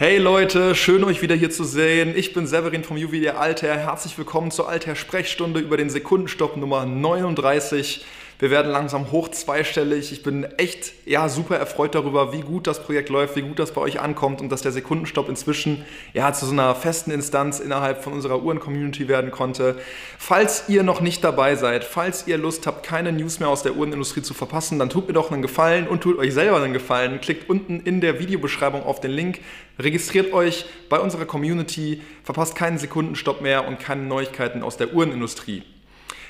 [0.00, 2.16] Hey Leute, schön euch wieder hier zu sehen.
[2.16, 3.76] Ich bin Severin vom Juwelier Alter.
[3.76, 8.04] Herzlich willkommen zur Alter Sprechstunde über den Sekundenstopp Nummer 39.
[8.40, 10.12] Wir werden langsam hoch zweistellig.
[10.12, 13.72] Ich bin echt ja, super erfreut darüber, wie gut das Projekt läuft, wie gut das
[13.72, 15.84] bei euch ankommt und dass der Sekundenstopp inzwischen
[16.14, 19.74] ja, zu so einer festen Instanz innerhalb von unserer Uhren-Community werden konnte.
[20.18, 23.74] Falls ihr noch nicht dabei seid, falls ihr Lust habt, keine News mehr aus der
[23.74, 27.20] Uhrenindustrie zu verpassen, dann tut mir doch einen Gefallen und tut euch selber einen Gefallen.
[27.20, 29.40] Klickt unten in der Videobeschreibung auf den Link,
[29.80, 35.64] registriert euch bei unserer Community, verpasst keinen Sekundenstopp mehr und keine Neuigkeiten aus der Uhrenindustrie.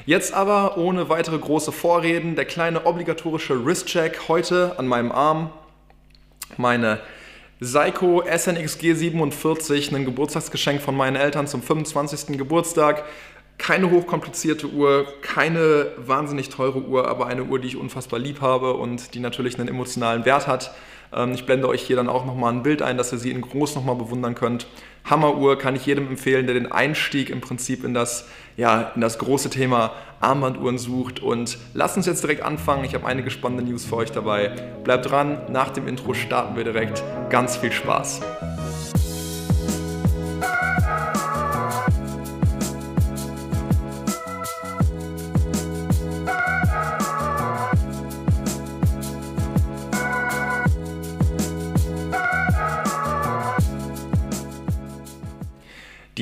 [0.08, 5.50] Jetzt aber ohne weitere große Vorreden der kleine obligatorische Wristcheck heute an meinem Arm.
[6.56, 7.00] Meine
[7.60, 12.38] Seiko SNX G47, ein Geburtstagsgeschenk von meinen Eltern zum 25.
[12.38, 13.04] Geburtstag.
[13.58, 18.78] Keine hochkomplizierte Uhr, keine wahnsinnig teure Uhr, aber eine Uhr, die ich unfassbar lieb habe
[18.78, 20.74] und die natürlich einen emotionalen Wert hat.
[21.12, 23.40] Ähm, ich blende euch hier dann auch nochmal ein Bild ein, dass ihr sie in
[23.40, 24.66] groß nochmal bewundern könnt.
[25.04, 29.18] Hammeruhr kann ich jedem empfehlen, der den Einstieg im Prinzip in das, ja, in das
[29.18, 31.20] große Thema Armbanduhren sucht.
[31.20, 32.84] Und lasst uns jetzt direkt anfangen.
[32.84, 34.50] Ich habe einige spannende News für euch dabei.
[34.84, 37.02] Bleibt dran, nach dem Intro starten wir direkt.
[37.30, 38.20] Ganz viel Spaß.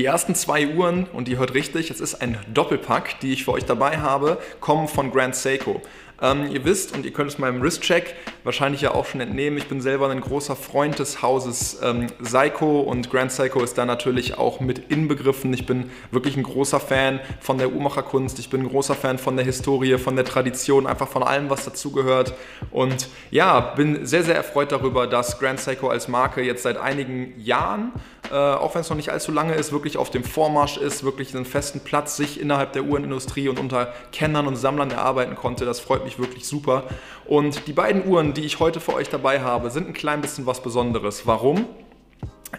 [0.07, 3.51] Die ersten zwei Uhren, und die hört richtig, es ist ein Doppelpack, die ich für
[3.51, 5.83] euch dabei habe, kommen von Grand Seiko.
[6.23, 8.15] Ähm, ihr wisst, und ihr könnt es meinem Wristcheck
[8.47, 12.81] wahrscheinlich ja auch schon entnehmen, ich bin selber ein großer Freund des Hauses ähm, Seiko
[12.81, 15.53] und Grand Seiko ist da natürlich auch mit inbegriffen.
[15.53, 19.37] Ich bin wirklich ein großer Fan von der Uhrmacherkunst, ich bin ein großer Fan von
[19.37, 22.35] der Historie, von der Tradition, einfach von allem, was dazugehört.
[22.71, 27.35] Und ja, bin sehr, sehr erfreut darüber, dass Grand Seiko als Marke jetzt seit einigen
[27.39, 27.93] Jahren
[28.31, 31.35] äh, auch wenn es noch nicht allzu lange ist, wirklich auf dem Vormarsch ist, wirklich
[31.35, 35.65] einen festen Platz sich innerhalb der Uhrenindustrie und unter Kennern und Sammlern erarbeiten konnte.
[35.65, 36.85] Das freut mich wirklich super.
[37.27, 40.47] Und die beiden Uhren, die ich heute für euch dabei habe, sind ein klein bisschen
[40.47, 41.27] was Besonderes.
[41.27, 41.67] Warum?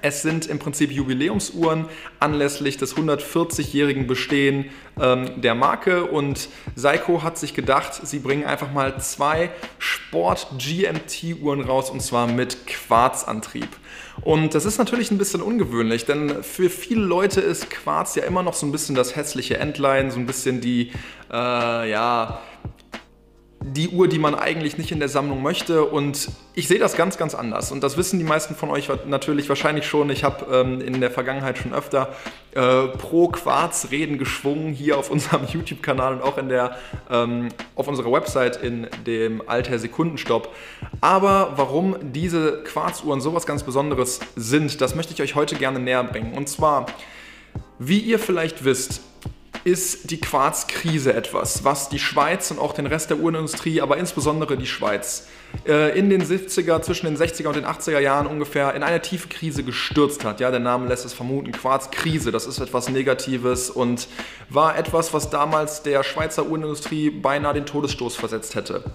[0.02, 1.86] Es sind im Prinzip Jubiläumsuhren
[2.20, 4.66] anlässlich des 140-jährigen Bestehen
[5.00, 9.50] ähm, der Marke und Seiko hat sich gedacht, sie bringen einfach mal zwei
[9.80, 13.70] Sport-GMT-Uhren raus und zwar mit Quarzantrieb.
[14.22, 18.44] Und das ist natürlich ein bisschen ungewöhnlich, denn für viele Leute ist Quarz ja immer
[18.44, 20.92] noch so ein bisschen das hässliche Endline, so ein bisschen die,
[21.32, 22.42] äh, ja,
[23.62, 25.86] die Uhr, die man eigentlich nicht in der Sammlung möchte.
[25.86, 27.72] Und ich sehe das ganz, ganz anders.
[27.72, 30.10] Und das wissen die meisten von euch natürlich wahrscheinlich schon.
[30.10, 32.14] Ich habe ähm, in der Vergangenheit schon öfter
[32.54, 36.78] äh, pro Quarz Reden geschwungen hier auf unserem YouTube-Kanal und auch in der,
[37.10, 40.54] ähm, auf unserer Website in dem Alter Sekundenstopp.
[41.02, 46.04] Aber warum diese Quarzuhren sowas ganz Besonderes sind, das möchte ich euch heute gerne näher
[46.04, 46.34] bringen.
[46.34, 46.86] Und zwar,
[47.80, 49.02] wie ihr vielleicht wisst,
[49.68, 54.56] ist die Quarzkrise etwas, was die Schweiz und auch den Rest der Uhrenindustrie, aber insbesondere
[54.56, 55.28] die Schweiz,
[55.68, 59.28] äh, in den 70er, zwischen den 60er und den 80er Jahren ungefähr in eine tiefe
[59.28, 60.40] Krise gestürzt hat.
[60.40, 64.08] Ja, der Name lässt es vermuten, Quarzkrise, das ist etwas Negatives und
[64.50, 68.86] war etwas, was damals der Schweizer Uhrenindustrie beinahe den Todesstoß versetzt hätte.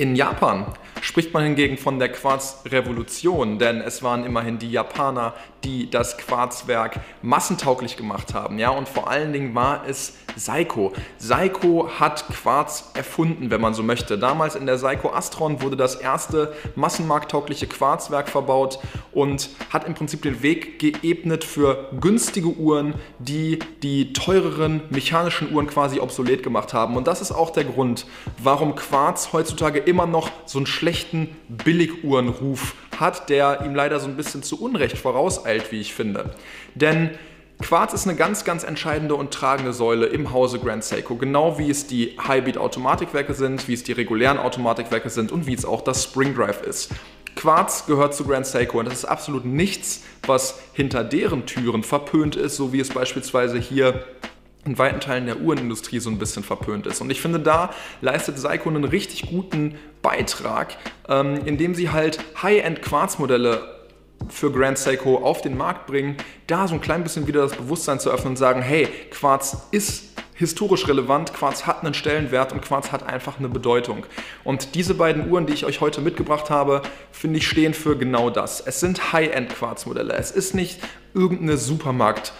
[0.00, 0.64] In Japan
[1.00, 7.00] spricht man hingegen von der Quarzrevolution, denn es waren immerhin die Japaner, die das Quarzwerk
[7.20, 8.60] massentauglich gemacht haben.
[8.60, 8.70] Ja?
[8.70, 10.92] Und vor allen Dingen war es Seiko.
[11.16, 14.18] Seiko hat Quarz erfunden, wenn man so möchte.
[14.18, 18.78] Damals in der Seiko Astron wurde das erste massenmarkttaugliche Quarzwerk verbaut
[19.12, 25.66] und hat im Prinzip den Weg geebnet für günstige Uhren, die die teureren mechanischen Uhren
[25.66, 26.96] quasi obsolet gemacht haben.
[26.96, 28.06] Und das ist auch der Grund,
[28.40, 34.16] warum Quarz heutzutage immer noch so einen schlechten Billiguhrenruf hat, der ihm leider so ein
[34.16, 36.34] bisschen zu Unrecht vorauseilt, wie ich finde.
[36.74, 37.10] Denn
[37.60, 41.70] Quarz ist eine ganz, ganz entscheidende und tragende Säule im Hause Grand Seiko, genau wie
[41.70, 46.04] es die High-Beat-Automatikwerke sind, wie es die regulären Automatikwerke sind und wie es auch das
[46.04, 46.90] Spring Drive ist.
[47.34, 52.36] Quarz gehört zu Grand Seiko und das ist absolut nichts, was hinter deren Türen verpönt
[52.36, 54.04] ist, so wie es beispielsweise hier
[54.68, 57.00] in weiten Teilen der Uhrenindustrie so ein bisschen verpönt ist.
[57.00, 57.70] Und ich finde, da
[58.00, 60.76] leistet Seiko einen richtig guten Beitrag,
[61.08, 63.78] ähm, indem sie halt High-End-Quarzmodelle
[64.28, 66.16] für Grand Seiko auf den Markt bringen,
[66.46, 70.08] da so ein klein bisschen wieder das Bewusstsein zu öffnen und sagen, hey, Quarz ist
[70.34, 74.06] historisch relevant, Quarz hat einen Stellenwert und Quarz hat einfach eine Bedeutung.
[74.44, 78.30] Und diese beiden Uhren, die ich euch heute mitgebracht habe, finde ich stehen für genau
[78.30, 78.60] das.
[78.60, 80.14] Es sind High-End Quarzmodelle.
[80.14, 80.78] Es ist nicht
[81.14, 82.32] irgendeine Supermarkt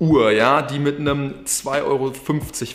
[0.00, 2.12] Uhr, ja, die mit einem 2,50 Euro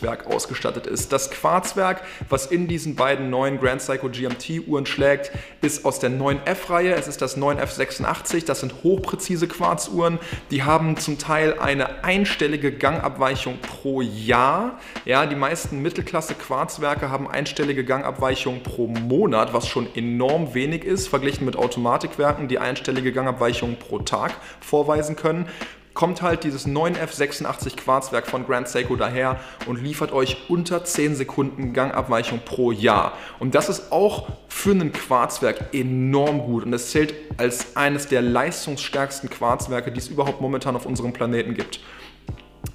[0.02, 1.14] Werk ausgestattet ist.
[1.14, 5.32] Das Quarzwerk, was in diesen beiden neuen Grand Seiko GMT Uhren schlägt,
[5.62, 6.94] ist aus der 9F-Reihe.
[6.94, 8.46] Es ist das 9F86.
[8.46, 10.20] Das sind hochpräzise Quarzuhren.
[10.52, 14.78] Die haben zum Teil eine einstellige Gangabweichung pro Jahr.
[15.06, 21.08] Ja, die meisten Mittelklasse Quarzwerke haben einstellige Gangabweichung pro Monat, was schon enorm wenig ist,
[21.08, 25.48] verglichen mit Automatikwerken, die einstellige Gangabweichung pro Tag vorweisen können
[25.94, 31.74] kommt halt dieses 9F86 Quarzwerk von Grand Seiko daher und liefert euch unter 10 Sekunden
[31.74, 33.14] Gangabweichung pro Jahr.
[33.40, 38.22] Und das ist auch für ein Quarzwerk enorm gut und es zählt als eines der
[38.22, 41.80] leistungsstärksten Quarzwerke, die es überhaupt momentan auf unserem Planeten gibt.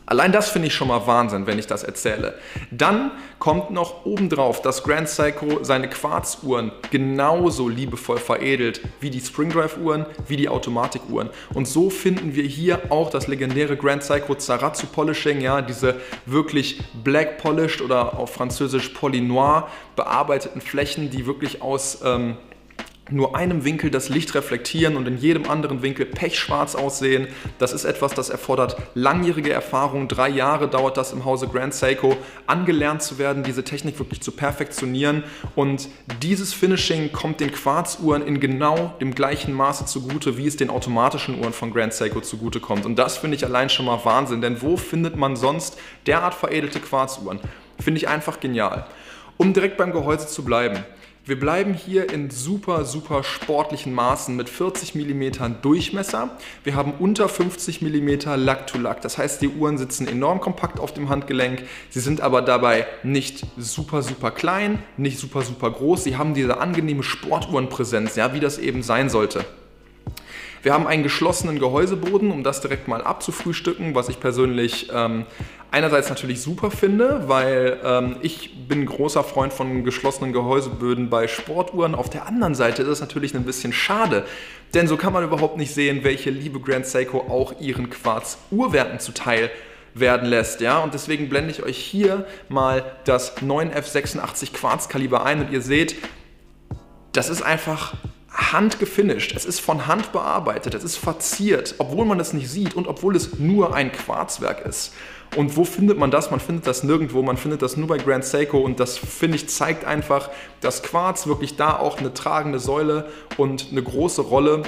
[0.09, 2.39] Allein das finde ich schon mal Wahnsinn, wenn ich das erzähle.
[2.71, 10.07] Dann kommt noch obendrauf, dass Grand Seiko seine Quarzuhren genauso liebevoll veredelt wie die Springdrive-Uhren,
[10.27, 11.29] wie die Automatikuhren.
[11.53, 16.83] Und so finden wir hier auch das legendäre Grand Seiko Zaratsu Polishing, ja, diese wirklich
[17.05, 22.39] black polished oder auf Französisch Polynoir bearbeiteten Flächen, die wirklich aus ähm,
[23.11, 27.29] nur einem Winkel das Licht reflektieren und in jedem anderen Winkel pechschwarz aussehen.
[27.59, 30.09] Das ist etwas, das erfordert langjährige Erfahrung.
[30.09, 32.17] Drei Jahre dauert das im Hause Grand Seiko,
[32.47, 35.25] angelernt zu werden, diese Technik wirklich zu perfektionieren.
[35.55, 35.89] Und
[36.23, 41.39] dieses Finishing kommt den Quarzuhren in genau dem gleichen Maße zugute, wie es den automatischen
[41.41, 42.85] Uhren von Grand Seiko zugute kommt.
[42.87, 46.81] Und das finde ich allein schon mal Wahnsinn, denn wo findet man sonst derart veredelte
[46.81, 47.41] Quarzuhren?
[47.81, 48.87] Finde ich einfach genial.
[49.37, 50.85] Um direkt beim Gehäuse zu bleiben.
[51.29, 56.31] Wir bleiben hier in super, super sportlichen Maßen mit 40 mm Durchmesser.
[56.65, 59.03] Wir haben unter 50 mm Lack-to-Lack.
[59.03, 61.65] Das heißt, die Uhren sitzen enorm kompakt auf dem Handgelenk.
[61.91, 66.05] Sie sind aber dabei nicht super, super klein, nicht super, super groß.
[66.05, 69.45] Sie haben diese angenehme Sportuhrenpräsenz, ja, wie das eben sein sollte.
[70.63, 75.25] Wir haben einen geschlossenen Gehäuseboden, um das direkt mal abzufrühstücken, was ich persönlich ähm,
[75.71, 81.95] einerseits natürlich super finde, weil ähm, ich bin großer Freund von geschlossenen Gehäuseböden bei Sportuhren.
[81.95, 84.25] Auf der anderen Seite ist es natürlich ein bisschen schade,
[84.75, 89.51] denn so kann man überhaupt nicht sehen, welche liebe Grand Seiko auch ihren Quarz-Uhrwerten zuteil
[89.95, 90.61] werden lässt.
[90.61, 90.79] Ja?
[90.79, 95.97] Und deswegen blende ich euch hier mal das 9F86 Quarzkaliber ein und ihr seht,
[97.13, 97.95] das ist einfach
[98.33, 102.87] handgefinisht, es ist von Hand bearbeitet, es ist verziert, obwohl man es nicht sieht und
[102.87, 104.93] obwohl es nur ein Quarzwerk ist.
[105.37, 106.31] Und wo findet man das?
[106.31, 109.49] Man findet das nirgendwo, man findet das nur bei Grand Seiko und das finde ich
[109.49, 110.31] zeigt einfach,
[110.61, 114.63] dass Quarz wirklich da auch eine tragende Säule und eine große Rolle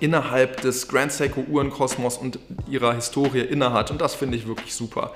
[0.00, 2.38] innerhalb des Grand Seiko Uhrenkosmos und
[2.68, 5.12] ihrer Historie innehat und das finde ich wirklich super.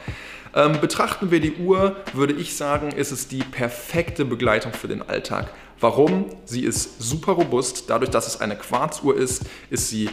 [0.54, 5.02] Ähm, betrachten wir die Uhr, würde ich sagen, ist es die perfekte Begleitung für den
[5.02, 5.50] Alltag.
[5.80, 6.26] Warum?
[6.44, 7.84] Sie ist super robust.
[7.88, 10.10] Dadurch, dass es eine Quarzuhr ist, ist sie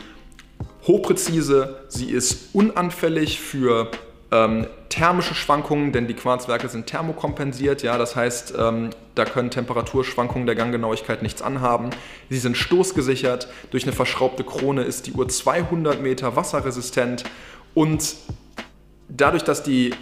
[0.88, 3.91] hochpräzise, sie ist unanfällig für
[4.31, 10.46] ähm, thermische Schwankungen, denn die Quarzwerke sind thermokompensiert, ja, das heißt, ähm, da können Temperaturschwankungen
[10.46, 11.90] der Ganggenauigkeit nichts anhaben.
[12.30, 17.24] Sie sind stoßgesichert, durch eine verschraubte Krone ist die Uhr 200 Meter wasserresistent
[17.74, 18.16] und
[19.08, 19.94] dadurch, dass die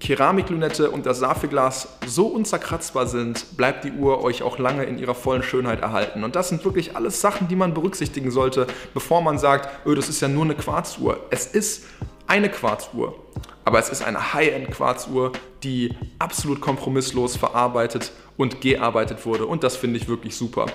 [0.00, 5.14] Keramiklünette und das Safeglas so unzerkratzbar sind, bleibt die Uhr euch auch lange in ihrer
[5.14, 6.24] vollen Schönheit erhalten.
[6.24, 10.08] Und das sind wirklich alles Sachen, die man berücksichtigen sollte, bevor man sagt, öh, das
[10.08, 11.20] ist ja nur eine Quarzuhr.
[11.30, 11.84] Es ist
[12.26, 13.18] eine Quarzuhr,
[13.64, 15.32] aber es ist eine High-End-Quarzuhr,
[15.62, 20.66] die absolut kompromisslos verarbeitet und gearbeitet wurde und das finde ich wirklich super.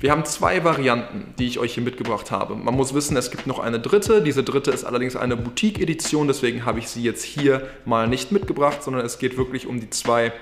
[0.00, 2.54] Wir haben zwei Varianten, die ich euch hier mitgebracht habe.
[2.54, 4.22] Man muss wissen, es gibt noch eine dritte.
[4.22, 8.82] Diese dritte ist allerdings eine Boutique-Edition, deswegen habe ich sie jetzt hier mal nicht mitgebracht,
[8.82, 10.32] sondern es geht wirklich um die zwei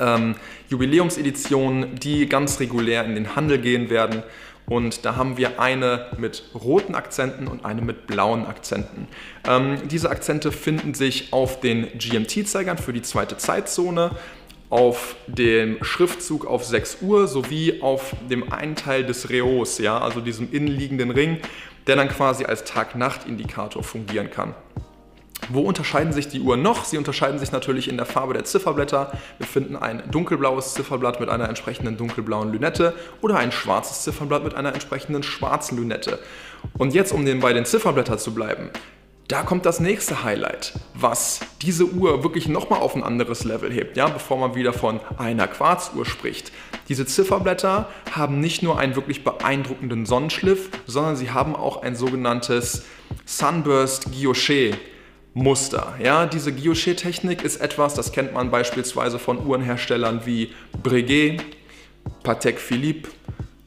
[0.00, 0.34] ähm,
[0.68, 4.22] Jubiläumseditionen, die ganz regulär in den Handel gehen werden.
[4.66, 9.08] Und da haben wir eine mit roten Akzenten und eine mit blauen Akzenten.
[9.46, 14.12] Ähm, diese Akzente finden sich auf den GMT-Zeigern für die zweite Zeitzone,
[14.70, 20.20] auf dem Schriftzug auf 6 Uhr sowie auf dem einen Teil des Reos, ja, also
[20.20, 21.38] diesem innenliegenden Ring,
[21.86, 24.54] der dann quasi als Tag-Nacht-Indikator fungieren kann.
[25.48, 26.84] Wo unterscheiden sich die Uhren noch?
[26.84, 29.12] Sie unterscheiden sich natürlich in der Farbe der Zifferblätter.
[29.38, 34.54] Wir finden ein dunkelblaues Zifferblatt mit einer entsprechenden dunkelblauen Lünette oder ein schwarzes Zifferblatt mit
[34.54, 36.18] einer entsprechenden schwarzen Lünette.
[36.78, 38.70] Und jetzt, um bei den Zifferblättern zu bleiben,
[39.28, 43.96] da kommt das nächste Highlight, was diese Uhr wirklich nochmal auf ein anderes Level hebt,
[43.96, 46.52] ja, bevor man wieder von einer Quarzuhr spricht.
[46.88, 52.84] Diese Zifferblätter haben nicht nur einen wirklich beeindruckenden Sonnenschliff, sondern sie haben auch ein sogenanntes
[53.24, 54.74] Sunburst Guilloché
[55.34, 55.94] Muster.
[56.02, 61.42] Ja, diese Guilloché-Technik ist etwas, das kennt man beispielsweise von Uhrenherstellern wie Breguet,
[62.22, 63.10] Patek Philippe,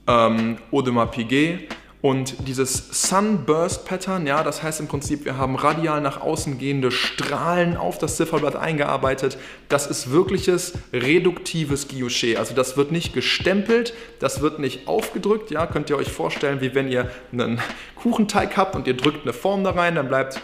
[0.08, 1.68] ähm, Audemars Piguet
[2.02, 6.92] Und dieses Sunburst Pattern, ja, das heißt im Prinzip, wir haben radial nach außen gehende
[6.92, 9.38] Strahlen auf das Zifferblatt eingearbeitet.
[9.68, 12.38] Das ist wirkliches reduktives Guilloché.
[12.38, 15.52] Also das wird nicht gestempelt, das wird nicht aufgedrückt.
[15.52, 17.60] Ja, könnt ihr euch vorstellen, wie wenn ihr einen
[17.96, 20.42] Kuchenteig habt und ihr drückt eine Form da rein, dann bleibt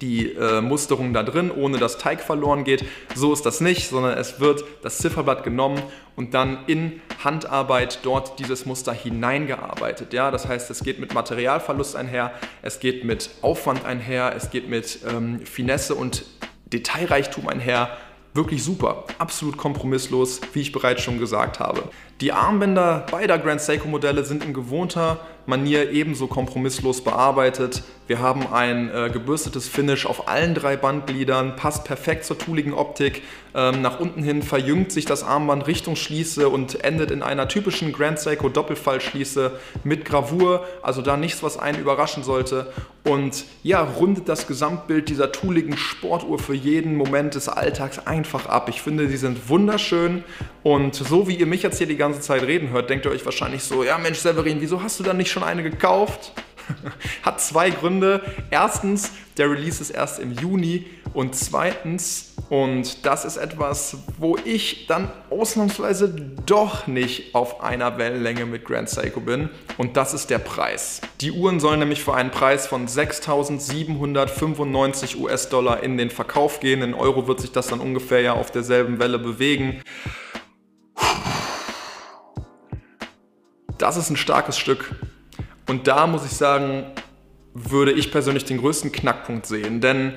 [0.00, 2.84] die äh, Musterung da drin, ohne dass Teig verloren geht.
[3.14, 5.82] So ist das nicht, sondern es wird das Zifferblatt genommen
[6.14, 10.12] und dann in Handarbeit dort dieses Muster hineingearbeitet.
[10.12, 14.68] Ja, das heißt, es geht mit Materialverlust einher, es geht mit Aufwand einher, es geht
[14.68, 16.24] mit ähm, Finesse und
[16.66, 17.90] Detailreichtum einher.
[18.34, 21.84] Wirklich super, absolut kompromisslos, wie ich bereits schon gesagt habe.
[22.20, 27.82] Die Armbänder beider Grand Seiko Modelle sind in gewohnter Manier ebenso kompromisslos bearbeitet.
[28.08, 33.22] Wir haben ein äh, gebürstetes Finish auf allen drei Bandgliedern, passt perfekt zur tooligen Optik.
[33.52, 37.92] Ähm, nach unten hin verjüngt sich das Armband Richtung Schließe und endet in einer typischen
[37.92, 42.72] Grand Seiko Doppelfallschließe mit Gravur, also da nichts, was einen überraschen sollte.
[43.02, 48.68] Und ja, rundet das Gesamtbild dieser tooligen Sportuhr für jeden Moment des Alltags einfach ab.
[48.68, 50.22] Ich finde, sie sind wunderschön
[50.62, 53.24] und so wie ihr mich jetzt hier die ganze Zeit reden hört, denkt ihr euch
[53.24, 56.32] wahrscheinlich so, ja Mensch Severin, wieso hast du dann nicht schon eine gekauft?
[57.22, 58.22] Hat zwei Gründe.
[58.50, 64.86] Erstens, der Release ist erst im Juni und zweitens, und das ist etwas, wo ich
[64.86, 66.14] dann ausnahmsweise
[66.46, 71.00] doch nicht auf einer Wellenlänge mit Grand Seiko bin, und das ist der Preis.
[71.20, 76.82] Die Uhren sollen nämlich für einen Preis von 6.795 US-Dollar in den Verkauf gehen.
[76.82, 79.80] In Euro wird sich das dann ungefähr ja auf derselben Welle bewegen.
[83.78, 84.94] Das ist ein starkes Stück.
[85.66, 86.84] Und da muss ich sagen,
[87.54, 90.14] würde ich persönlich den größten Knackpunkt sehen, denn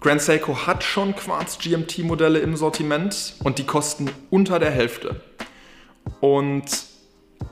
[0.00, 5.20] Grand Seiko hat schon Quartz GMT Modelle im Sortiment und die kosten unter der Hälfte.
[6.20, 6.64] Und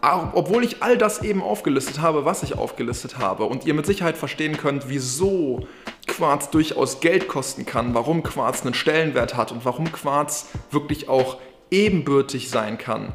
[0.00, 4.18] obwohl ich all das eben aufgelistet habe, was ich aufgelistet habe und ihr mit Sicherheit
[4.18, 5.66] verstehen könnt, wieso
[6.06, 11.38] Quarz durchaus Geld kosten kann, warum Quarz einen Stellenwert hat und warum Quarz wirklich auch
[11.70, 13.12] ebenbürtig sein kann,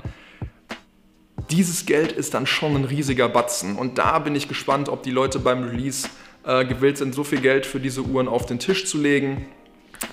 [1.49, 3.75] dieses Geld ist dann schon ein riesiger Batzen.
[3.75, 6.07] Und da bin ich gespannt, ob die Leute beim Release
[6.43, 9.47] äh, gewillt sind, so viel Geld für diese Uhren auf den Tisch zu legen.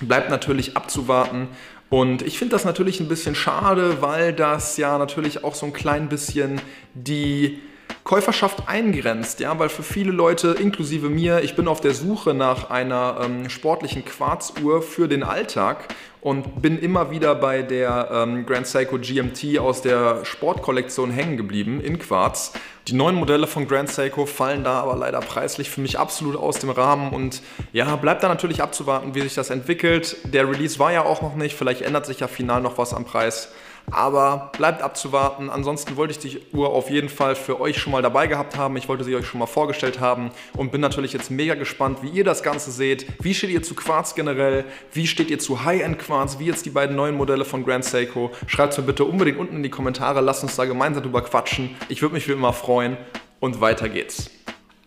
[0.01, 1.47] Bleibt natürlich abzuwarten.
[1.89, 5.73] Und ich finde das natürlich ein bisschen schade, weil das ja natürlich auch so ein
[5.73, 6.59] klein bisschen
[6.93, 7.59] die
[8.03, 12.69] Käuferschaft eingrenzt, ja, weil für viele Leute, inklusive mir, ich bin auf der Suche nach
[12.69, 18.65] einer ähm, sportlichen Quarzuhr für den Alltag und bin immer wieder bei der ähm, Grand
[18.65, 22.53] Seiko GMT aus der Sportkollektion hängen geblieben in Quarz.
[22.87, 26.59] Die neuen Modelle von Grand Seiko fallen da aber leider preislich für mich absolut aus
[26.59, 27.41] dem Rahmen und
[27.73, 30.15] ja, bleibt da natürlich abzuwarten, wie sich das entwickelt.
[30.23, 33.03] Der Release war ja auch noch nicht, vielleicht ändert sich ja final noch was am
[33.03, 33.51] Preis.
[33.89, 35.49] Aber bleibt abzuwarten.
[35.49, 38.75] Ansonsten wollte ich die Uhr auf jeden Fall für euch schon mal dabei gehabt haben.
[38.75, 42.09] Ich wollte sie euch schon mal vorgestellt haben und bin natürlich jetzt mega gespannt, wie
[42.09, 43.05] ihr das Ganze seht.
[43.23, 44.65] Wie steht ihr zu Quarz generell?
[44.91, 46.37] Wie steht ihr zu High-End Quarz?
[46.37, 48.31] Wie jetzt die beiden neuen Modelle von Grand Seiko?
[48.45, 50.19] Schreibt es mir bitte unbedingt unten in die Kommentare.
[50.19, 51.75] Lasst uns da gemeinsam drüber quatschen.
[51.87, 52.97] Ich würde mich wie immer freuen.
[53.39, 54.31] Und weiter geht's.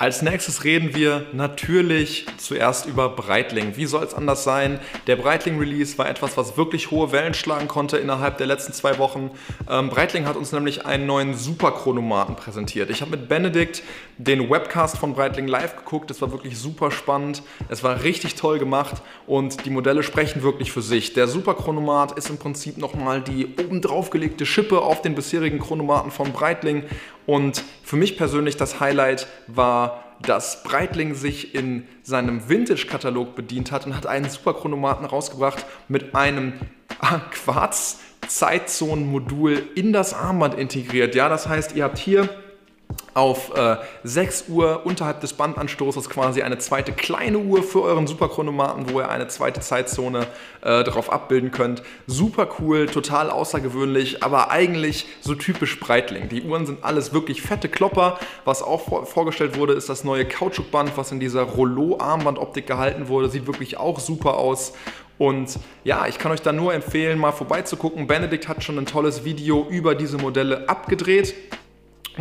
[0.00, 3.76] Als nächstes reden wir natürlich zuerst über Breitling.
[3.76, 4.80] Wie soll es anders sein?
[5.06, 9.30] Der Breitling-Release war etwas, was wirklich hohe Wellen schlagen konnte innerhalb der letzten zwei Wochen.
[9.68, 12.88] Ähm, Breitling hat uns nämlich einen neuen Superchronomaten präsentiert.
[12.88, 13.82] Ich habe mit Benedikt
[14.16, 16.08] den Webcast von Breitling live geguckt.
[16.08, 17.42] Das war wirklich super spannend.
[17.68, 21.12] Es war richtig toll gemacht und die Modelle sprechen wirklich für sich.
[21.12, 26.32] Der Superchronomat ist im Prinzip nochmal die obendrauf gelegte Schippe auf den bisherigen Chronomaten von
[26.32, 26.84] Breitling
[27.30, 33.86] und für mich persönlich das Highlight war, dass Breitling sich in seinem Vintage-Katalog bedient hat
[33.86, 36.54] und hat einen Superchronomaten rausgebracht mit einem
[37.30, 41.14] Quarz-Zeitzonen-Modul in das Armband integriert.
[41.14, 42.28] Ja, das heißt, ihr habt hier
[43.14, 48.90] auf äh, 6 Uhr unterhalb des Bandanstoßes quasi eine zweite kleine Uhr für euren Superchronomaten,
[48.90, 50.26] wo ihr eine zweite Zeitzone
[50.62, 51.82] äh, drauf abbilden könnt.
[52.06, 56.28] Super cool, total außergewöhnlich, aber eigentlich so typisch Breitling.
[56.28, 58.18] Die Uhren sind alles wirklich fette Klopper.
[58.44, 63.28] Was auch vor vorgestellt wurde, ist das neue Kautschukband, was in dieser Rollo-Armbandoptik gehalten wurde.
[63.28, 64.72] Sieht wirklich auch super aus.
[65.18, 68.06] Und ja, ich kann euch da nur empfehlen, mal vorbeizugucken.
[68.06, 71.34] Benedikt hat schon ein tolles Video über diese Modelle abgedreht.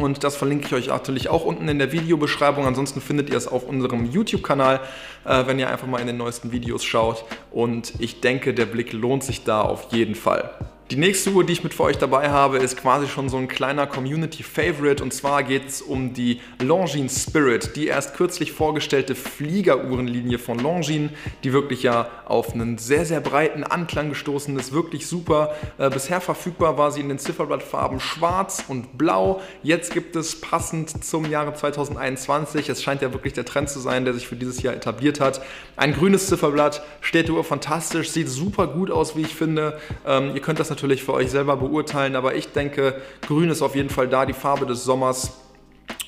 [0.02, 2.66] Und das verlinke ich euch natürlich auch unten in der Videobeschreibung.
[2.66, 4.80] Ansonsten findet ihr es auf unserem YouTube-Kanal,
[5.26, 7.26] äh, wenn ihr einfach mal in den neuesten Videos schaut.
[7.52, 10.52] Und ich denke, der Blick lohnt sich da auf jeden Fall.
[10.92, 13.48] Die nächste Uhr, die ich mit für euch dabei habe, ist quasi schon so ein
[13.48, 20.40] kleiner Community-Favorite und zwar geht es um die Longines Spirit, die erst kürzlich vorgestellte Fliegeruhrenlinie
[20.40, 21.12] von Longines,
[21.44, 25.54] die wirklich ja auf einen sehr, sehr breiten Anklang gestoßen ist, wirklich super.
[25.78, 29.42] Äh, bisher verfügbar war sie in den Zifferblattfarben schwarz und blau.
[29.62, 34.06] Jetzt gibt es passend zum Jahre 2021, es scheint ja wirklich der Trend zu sein,
[34.06, 35.40] der sich für dieses Jahr etabliert hat,
[35.78, 39.80] ein grünes Zifferblatt, steht die Uhr fantastisch, sieht super gut aus, wie ich finde.
[40.04, 43.62] Ähm, ihr könnt das natürlich natürlich für euch selber beurteilen, aber ich denke, grün ist
[43.62, 45.38] auf jeden Fall da, die Farbe des Sommers.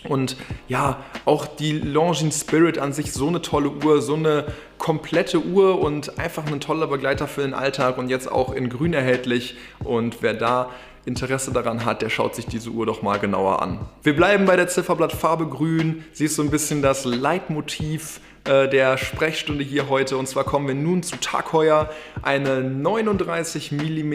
[0.07, 0.37] Und
[0.69, 4.45] ja, auch die Longines Spirit an sich, so eine tolle Uhr, so eine
[4.77, 8.93] komplette Uhr und einfach ein toller Begleiter für den Alltag und jetzt auch in grün
[8.93, 9.57] erhältlich.
[9.83, 10.69] Und wer da
[11.03, 13.79] Interesse daran hat, der schaut sich diese Uhr doch mal genauer an.
[14.03, 16.05] Wir bleiben bei der Zifferblattfarbe grün.
[16.13, 20.17] Sie ist so ein bisschen das Leitmotiv äh, der Sprechstunde hier heute.
[20.17, 21.91] Und zwar kommen wir nun zu Tag Heuer,
[22.23, 24.13] eine 39 mm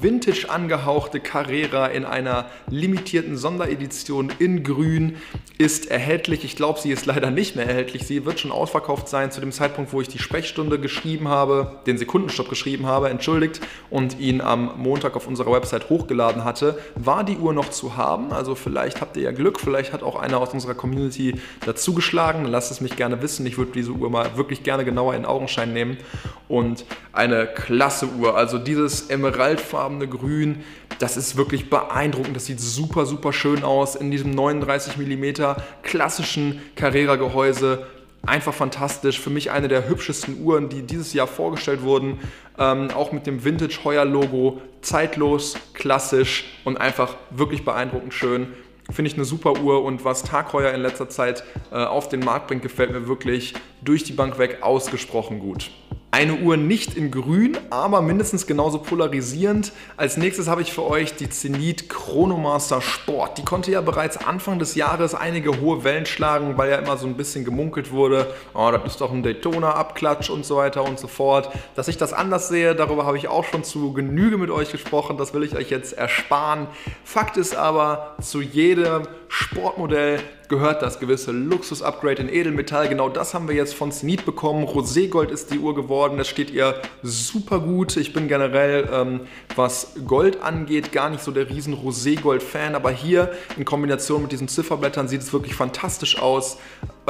[0.00, 5.16] vintage angehauchte Carrera in einer limitierten Sonderedition in grün
[5.58, 6.44] ist erhältlich.
[6.44, 8.06] Ich glaube, sie ist leider nicht mehr erhältlich.
[8.06, 11.98] Sie wird schon ausverkauft sein zu dem Zeitpunkt, wo ich die Sprechstunde geschrieben habe, den
[11.98, 17.36] Sekundenstopp geschrieben habe, entschuldigt, und ihn am Montag auf unserer Website hochgeladen hatte, war die
[17.36, 18.32] Uhr noch zu haben.
[18.32, 22.46] Also vielleicht habt ihr ja Glück, vielleicht hat auch einer aus unserer Community dazugeschlagen.
[22.46, 23.49] Lasst es mich gerne wissen.
[23.50, 25.98] Ich würde diese Uhr mal wirklich gerne genauer in Augenschein nehmen.
[26.46, 28.36] Und eine klasse Uhr.
[28.36, 30.62] Also dieses emeraldfarbene Grün,
[31.00, 32.36] das ist wirklich beeindruckend.
[32.36, 37.86] Das sieht super, super schön aus in diesem 39 mm klassischen Carrera-Gehäuse.
[38.24, 39.18] Einfach fantastisch.
[39.18, 42.20] Für mich eine der hübschesten Uhren, die dieses Jahr vorgestellt wurden.
[42.56, 44.62] Ähm, auch mit dem Vintage-Heuer-Logo.
[44.80, 48.46] Zeitlos, klassisch und einfach wirklich beeindruckend schön.
[48.90, 52.48] Finde ich eine super Uhr und was Tagheuer in letzter Zeit äh, auf den Markt
[52.48, 55.70] bringt, gefällt mir wirklich durch die Bank weg ausgesprochen gut.
[56.12, 59.70] Eine Uhr nicht in grün, aber mindestens genauso polarisierend.
[59.96, 63.38] Als nächstes habe ich für euch die Zenit Chronomaster Sport.
[63.38, 67.06] Die konnte ja bereits Anfang des Jahres einige hohe Wellen schlagen, weil ja immer so
[67.06, 71.06] ein bisschen gemunkelt wurde, oh, das ist doch ein Daytona-Abklatsch und so weiter und so
[71.06, 71.48] fort.
[71.76, 75.16] Dass ich das anders sehe, darüber habe ich auch schon zu Genüge mit euch gesprochen,
[75.16, 76.66] das will ich euch jetzt ersparen.
[77.04, 80.18] Fakt ist aber, zu jedem Sportmodell
[80.50, 82.88] gehört das gewisse Luxus-Upgrade in Edelmetall.
[82.88, 84.64] Genau das haben wir jetzt von Zenit bekommen.
[84.64, 86.18] Roségold ist die Uhr geworden.
[86.18, 87.96] Das steht ihr super gut.
[87.96, 89.20] Ich bin generell, ähm,
[89.54, 92.74] was Gold angeht, gar nicht so der riesen Roségold-Fan.
[92.74, 96.58] Aber hier in Kombination mit diesen Zifferblättern sieht es wirklich fantastisch aus.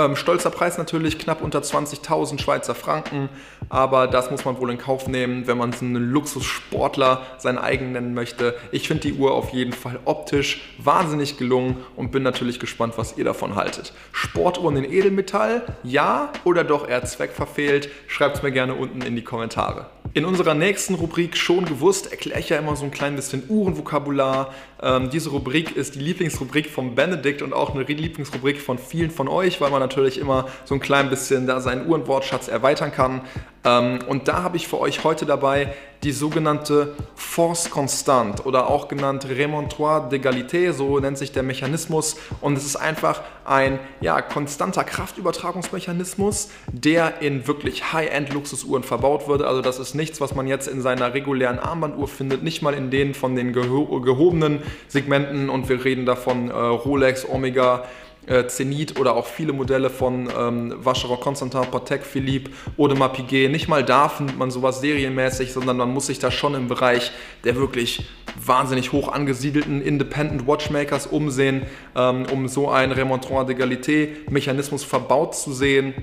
[0.00, 3.28] Ähm, stolzer Preis natürlich, knapp unter 20.000 Schweizer Franken,
[3.68, 8.14] aber das muss man wohl in Kauf nehmen, wenn man einen Luxussportler sein eigen nennen
[8.14, 8.54] möchte.
[8.72, 13.18] Ich finde die Uhr auf jeden Fall optisch wahnsinnig gelungen und bin natürlich gespannt, was
[13.18, 13.92] ihr davon haltet.
[14.12, 17.90] Sportuhren in Edelmetall, ja oder doch eher zweckverfehlt?
[18.06, 19.90] Schreibt es mir gerne unten in die Kommentare.
[20.12, 24.52] In unserer nächsten Rubrik schon gewusst erkläre ich ja immer so ein klein bisschen Uhrenvokabular.
[24.82, 29.28] Ähm, diese Rubrik ist die Lieblingsrubrik von Benedikt und auch eine Lieblingsrubrik von vielen von
[29.28, 33.20] euch, weil man natürlich immer so ein klein bisschen da seinen Uhrenwortschatz erweitern kann.
[33.64, 38.88] Ähm, und da habe ich für euch heute dabei die sogenannte Force Constante oder auch
[38.88, 42.16] genannt Remontoire d'égalité, so nennt sich der Mechanismus.
[42.40, 49.42] Und es ist einfach ein ja, konstanter Kraftübertragungsmechanismus, der in wirklich High-End-Luxusuhren verbaut wird.
[49.42, 52.90] Also das ist nichts, was man jetzt in seiner regulären Armbanduhr findet, nicht mal in
[52.90, 55.50] denen von den geho gehobenen Segmenten.
[55.50, 57.84] Und wir reden davon äh, Rolex, Omega,
[58.26, 63.50] äh, Zenit oder auch viele Modelle von ähm, Vacheron Constantin, Patek Philippe, Audemars Piguet.
[63.50, 67.12] Nicht mal da findet man sowas serienmäßig, sondern man muss sich da schon im Bereich
[67.44, 68.04] der wirklich
[68.44, 71.62] wahnsinnig hoch angesiedelten Independent Watchmakers umsehen,
[71.96, 75.94] ähm, um so einen Remontoire d'égalité Mechanismus verbaut zu sehen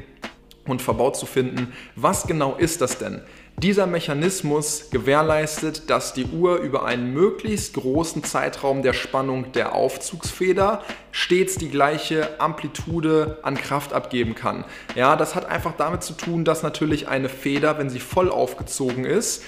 [0.67, 1.73] und verbaut zu finden.
[1.95, 3.21] Was genau ist das denn?
[3.60, 10.84] Dieser Mechanismus gewährleistet, dass die Uhr über einen möglichst großen Zeitraum der Spannung der Aufzugsfeder
[11.12, 14.63] stets die gleiche Amplitude an Kraft abgeben kann.
[14.93, 19.06] Ja, das hat einfach damit zu tun, dass natürlich eine Feder, wenn sie voll aufgezogen
[19.06, 19.43] ist,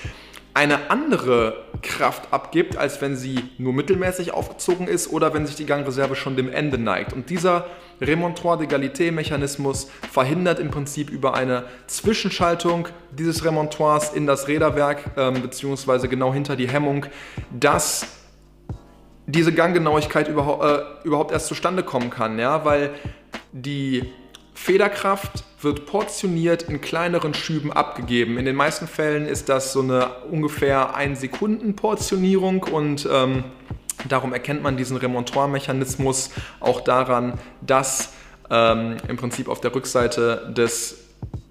[0.53, 5.65] eine andere Kraft abgibt, als wenn sie nur mittelmäßig aufgezogen ist oder wenn sich die
[5.65, 7.13] Gangreserve schon dem Ende neigt.
[7.13, 7.67] Und dieser
[8.01, 16.07] Remontoire d'égalité-Mechanismus verhindert im Prinzip über eine Zwischenschaltung dieses Remontoirs in das Räderwerk, ähm, beziehungsweise
[16.07, 17.05] genau hinter die Hemmung,
[17.51, 18.07] dass
[19.27, 22.91] diese Ganggenauigkeit überhaupt, äh, überhaupt erst zustande kommen kann, ja, weil
[23.51, 24.12] die
[24.61, 28.37] Federkraft wird portioniert in kleineren Schüben abgegeben.
[28.37, 33.45] In den meisten Fällen ist das so eine ungefähr 1 Sekunden Portionierung und ähm,
[34.09, 38.09] darum erkennt man diesen Remontoire-Mechanismus auch daran, dass
[38.51, 40.97] ähm, im Prinzip auf der Rückseite des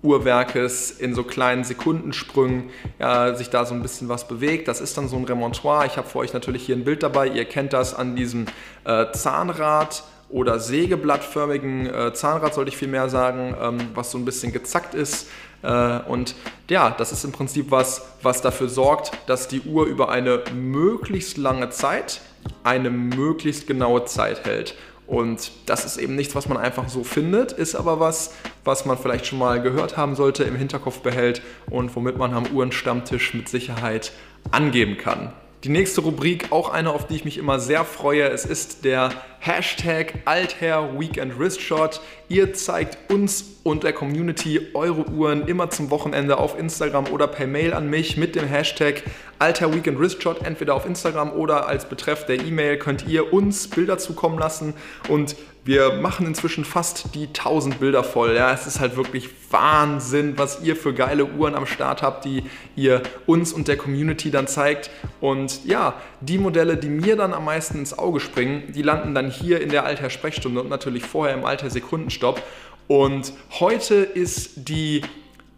[0.02, 4.68] Uhrwerkes in so kleinen Sekundensprüngen ja, sich da so ein bisschen was bewegt.
[4.68, 5.86] Das ist dann so ein Remontoire.
[5.86, 7.26] Ich habe für euch natürlich hier ein Bild dabei.
[7.26, 8.46] Ihr kennt das an diesem
[8.84, 14.52] äh, Zahnrad oder sägeblattförmigen äh, Zahnrad, sollte ich vielmehr sagen, ähm, was so ein bisschen
[14.52, 15.28] gezackt ist.
[15.62, 16.34] Äh, und
[16.68, 21.36] ja, das ist im Prinzip was, was dafür sorgt, dass die Uhr über eine möglichst
[21.36, 22.20] lange Zeit
[22.62, 24.74] eine möglichst genaue Zeit hält.
[25.06, 28.98] Und das ist eben nichts, was man einfach so findet, ist aber was, was man
[28.98, 33.48] vielleicht schon mal gehört haben sollte, im Hinterkopf behält und womit man am Uhrenstammtisch mit
[33.48, 34.12] Sicherheit
[34.50, 35.32] angeben kann.
[35.64, 39.10] Die nächste Rubrik, auch eine, auf die ich mich immer sehr freue, es ist der
[39.40, 42.00] Hashtag Alther Weekend Wrist Shot.
[42.28, 47.48] Ihr zeigt uns und der Community eure Uhren immer zum Wochenende auf Instagram oder per
[47.48, 49.02] Mail an mich mit dem Hashtag
[49.40, 53.66] Alter Weekend Wrist Shot, entweder auf Instagram oder als Betreff der E-Mail könnt ihr uns
[53.66, 54.74] Bilder zukommen lassen
[55.08, 55.34] und
[55.68, 58.34] wir machen inzwischen fast die 1000 Bilder voll.
[58.34, 62.44] Ja, es ist halt wirklich Wahnsinn, was ihr für geile Uhren am Start habt, die
[62.74, 64.88] ihr uns und der Community dann zeigt.
[65.20, 69.30] Und ja, die Modelle, die mir dann am meisten ins Auge springen, die landen dann
[69.30, 72.42] hier in der Alter Sprechstunde und natürlich vorher im Alter Sekundenstopp.
[72.86, 75.02] Und heute ist die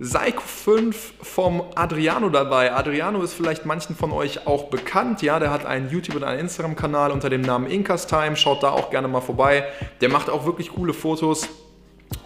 [0.00, 2.72] Psycho 5 vom Adriano dabei.
[2.72, 5.20] Adriano ist vielleicht manchen von euch auch bekannt.
[5.20, 8.34] Ja, der hat einen YouTube- und einen Instagram-Kanal unter dem Namen Incas Time.
[8.34, 9.64] Schaut da auch gerne mal vorbei.
[10.00, 11.48] Der macht auch wirklich coole Fotos.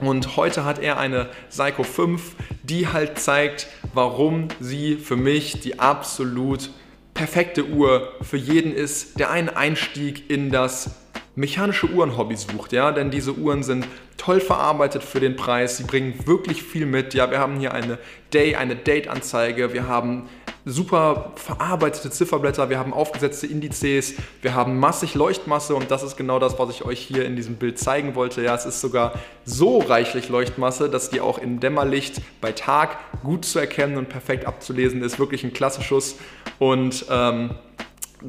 [0.00, 5.80] Und heute hat er eine Psycho 5, die halt zeigt, warum sie für mich die
[5.80, 6.70] absolut
[7.12, 11.03] perfekte Uhr für jeden ist, der einen Einstieg in das
[11.36, 16.14] mechanische Uhrenhobby sucht, ja, denn diese Uhren sind toll verarbeitet für den Preis, sie bringen
[16.26, 17.98] wirklich viel mit, ja, wir haben hier eine
[18.32, 20.28] Day, eine Date-Anzeige, wir haben
[20.64, 26.38] super verarbeitete Zifferblätter, wir haben aufgesetzte Indizes, wir haben massig Leuchtmasse und das ist genau
[26.38, 28.42] das, was ich euch hier in diesem Bild zeigen wollte.
[28.42, 33.44] Ja, es ist sogar so reichlich Leuchtmasse, dass die auch in Dämmerlicht bei Tag gut
[33.44, 35.18] zu erkennen und perfekt abzulesen ist.
[35.18, 36.16] Wirklich ein klasse Schuss
[36.58, 37.50] und ähm,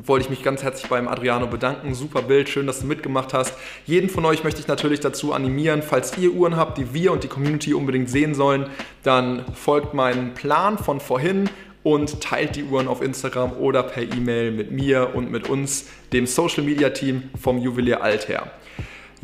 [0.04, 1.94] wollte ich mich ganz herzlich beim Adriano bedanken.
[1.94, 3.54] Super Bild, schön, dass du mitgemacht hast.
[3.86, 7.24] Jeden von euch möchte ich natürlich dazu animieren, falls ihr Uhren habt, die wir und
[7.24, 8.68] die Community unbedingt sehen sollen,
[9.04, 11.50] dann folgt meinem Plan von vorhin
[11.84, 16.26] und teilt die Uhren auf Instagram oder per E-Mail mit mir und mit uns, dem
[16.26, 18.52] Social Media Team vom Juwelier Alther.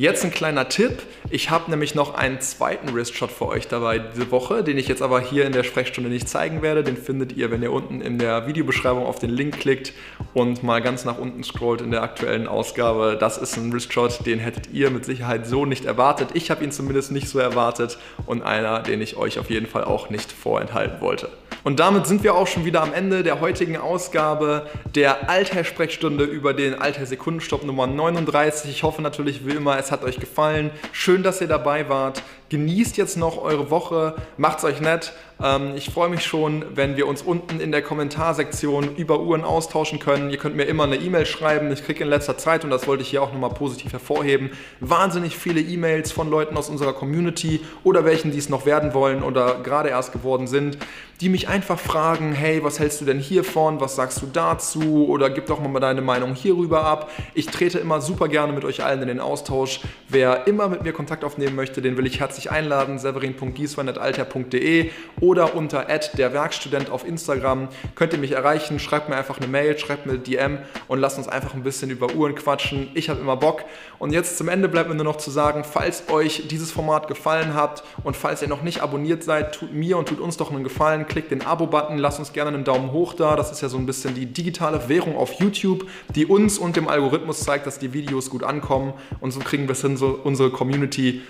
[0.01, 1.03] Jetzt ein kleiner Tipp.
[1.29, 5.03] Ich habe nämlich noch einen zweiten Wristshot für euch dabei diese Woche, den ich jetzt
[5.03, 6.83] aber hier in der Sprechstunde nicht zeigen werde.
[6.83, 9.93] Den findet ihr, wenn ihr unten in der Videobeschreibung auf den Link klickt
[10.33, 13.15] und mal ganz nach unten scrollt in der aktuellen Ausgabe.
[13.19, 16.29] Das ist ein Wristshot, den hättet ihr mit Sicherheit so nicht erwartet.
[16.33, 19.83] Ich habe ihn zumindest nicht so erwartet und einer, den ich euch auf jeden Fall
[19.83, 21.29] auch nicht vorenthalten wollte.
[21.63, 26.55] Und damit sind wir auch schon wieder am Ende der heutigen Ausgabe der Alter-Sprechstunde über
[26.55, 28.71] den Alter-Sekundenstopp Nummer 39.
[28.71, 30.71] Ich hoffe natürlich wie immer, es hat euch gefallen.
[30.91, 32.23] Schön, dass ihr dabei wart.
[32.49, 35.13] Genießt jetzt noch eure Woche, macht's euch nett.
[35.43, 39.99] Ähm, ich freue mich schon, wenn wir uns unten in der Kommentarsektion über Uhren austauschen
[39.99, 40.29] können.
[40.29, 41.71] Ihr könnt mir immer eine E-Mail schreiben.
[41.71, 45.37] Ich kriege in letzter Zeit, und das wollte ich hier auch nochmal positiv hervorheben, wahnsinnig
[45.37, 49.59] viele E-Mails von Leuten aus unserer Community oder welchen, die es noch werden wollen oder
[49.63, 50.77] gerade erst geworden sind,
[51.21, 53.79] die mich einfach fragen, hey, was hältst du denn hiervon?
[53.79, 55.07] Was sagst du dazu?
[55.07, 57.11] Oder gib doch mal deine Meinung hierüber ab.
[57.35, 59.81] Ich trete immer super gerne mit euch allen in den Austausch.
[60.09, 62.97] Wer immer mit mir Kontakt aufnehmen möchte, den will ich herzlich einladen.
[62.97, 65.85] severin.gieswein.alter.de oder unter
[66.17, 68.79] der Werkstudent auf Instagram könnt ihr mich erreichen.
[68.79, 72.13] Schreibt mir einfach eine Mail, schreibt mir DM und lasst uns einfach ein bisschen über
[72.13, 72.89] Uhren quatschen.
[72.93, 73.63] Ich habe immer Bock.
[73.99, 77.53] Und jetzt zum Ende bleibt mir nur noch zu sagen, falls euch dieses Format gefallen
[77.53, 80.63] hat und falls ihr noch nicht abonniert seid, tut mir und tut uns doch einen
[80.63, 83.35] Gefallen klickt den Abo-Button, lasst uns gerne einen Daumen hoch da.
[83.35, 86.87] Das ist ja so ein bisschen die digitale Währung auf YouTube, die uns und dem
[86.87, 88.93] Algorithmus zeigt, dass die Videos gut ankommen.
[89.19, 91.21] Und so kriegen wir es hin, so unsere Community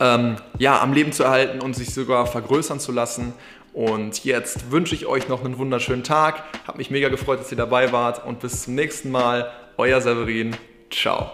[0.00, 3.34] ähm, ja, am Leben zu erhalten und sich sogar vergrößern zu lassen.
[3.72, 6.44] Und jetzt wünsche ich euch noch einen wunderschönen Tag.
[6.66, 9.50] Hab mich mega gefreut, dass ihr dabei wart und bis zum nächsten Mal.
[9.78, 10.54] Euer Severin.
[10.90, 11.32] Ciao.